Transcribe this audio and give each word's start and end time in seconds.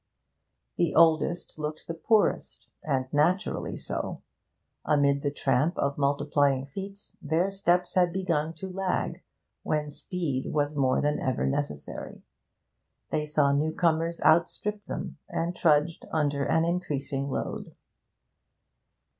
The 0.77 0.95
oldest 0.95 1.59
looked 1.59 1.85
the 1.85 1.93
poorest, 1.93 2.65
and 2.81 3.05
naturally 3.13 3.77
so; 3.77 4.23
amid 4.83 5.21
the 5.21 5.29
tramp 5.29 5.77
of 5.77 5.99
multiplying 5.99 6.65
feet, 6.65 7.11
their 7.21 7.51
steps 7.51 7.93
had 7.93 8.11
begun 8.11 8.53
to 8.55 8.67
lag 8.73 9.21
when 9.61 9.91
speed 9.91 10.51
was 10.51 10.75
more 10.75 11.01
than 11.01 11.19
ever 11.19 11.45
necessary; 11.45 12.23
they 13.11 13.27
saw 13.27 13.51
newcomers 13.51 14.19
outstrip 14.21 14.83
them, 14.85 15.19
and 15.29 15.55
trudged 15.55 16.07
under 16.11 16.45
an 16.45 16.65
increasing 16.65 17.29
load. 17.29 17.75